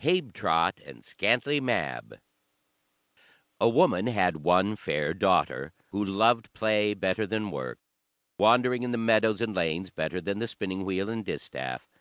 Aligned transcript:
Habetrot 0.00 0.80
and 0.84 1.04
Scantlie 1.04 1.60
Mab 1.62 2.18
A 3.60 3.68
woman 3.68 4.08
had 4.08 4.38
one 4.38 4.74
fair 4.74 5.14
daughter, 5.14 5.72
who 5.92 6.04
loved 6.04 6.52
play 6.52 6.92
better 6.92 7.24
than 7.24 7.52
work, 7.52 7.78
wandering 8.36 8.82
in 8.82 8.90
the 8.90 8.98
meadows 8.98 9.40
and 9.40 9.54
lanes 9.54 9.90
better 9.90 10.20
than 10.20 10.40
the 10.40 10.48
spinning 10.48 10.84
wheel 10.84 11.08
and 11.08 11.24
distaff. 11.24 11.86